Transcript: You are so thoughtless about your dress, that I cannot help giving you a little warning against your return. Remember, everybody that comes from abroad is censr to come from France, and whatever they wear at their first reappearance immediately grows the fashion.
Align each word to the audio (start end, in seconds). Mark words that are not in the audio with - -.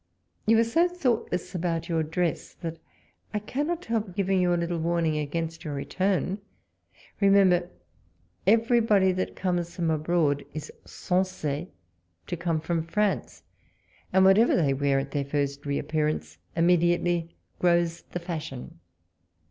You 0.47 0.57
are 0.57 0.63
so 0.63 0.87
thoughtless 0.87 1.53
about 1.53 1.87
your 1.87 2.01
dress, 2.01 2.55
that 2.55 2.79
I 3.35 3.37
cannot 3.37 3.85
help 3.85 4.15
giving 4.15 4.41
you 4.41 4.51
a 4.51 4.57
little 4.57 4.79
warning 4.79 5.15
against 5.17 5.63
your 5.63 5.75
return. 5.75 6.39
Remember, 7.19 7.69
everybody 8.47 9.11
that 9.11 9.35
comes 9.35 9.75
from 9.75 9.91
abroad 9.91 10.43
is 10.55 10.71
censr 10.85 11.67
to 12.25 12.35
come 12.35 12.59
from 12.61 12.81
France, 12.81 13.43
and 14.11 14.25
whatever 14.25 14.55
they 14.55 14.73
wear 14.73 14.97
at 14.97 15.11
their 15.11 15.23
first 15.23 15.67
reappearance 15.67 16.39
immediately 16.55 17.35
grows 17.59 18.01
the 18.01 18.19
fashion. 18.19 18.79